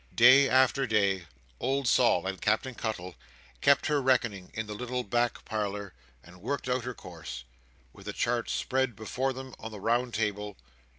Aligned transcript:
Day 0.15 0.49
after 0.49 0.87
day, 0.87 1.27
old 1.59 1.87
Sol 1.87 2.25
and 2.25 2.41
Captain 2.41 2.73
Cuttle 2.73 3.13
kept 3.61 3.85
her 3.85 4.01
reckoning 4.01 4.49
in 4.55 4.65
the 4.65 4.73
little 4.73 5.03
back 5.03 5.45
parlour 5.45 5.93
and 6.23 6.41
worked 6.41 6.67
out 6.67 6.85
her 6.85 6.95
course, 6.95 7.43
with 7.93 8.07
the 8.07 8.13
chart 8.13 8.49
spread 8.49 8.95
before 8.95 9.31
them 9.31 9.53
on 9.59 9.69
the 9.69 9.79
round 9.79 10.15
table. 10.15 10.57